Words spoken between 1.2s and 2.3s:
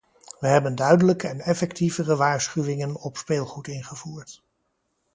en effectievere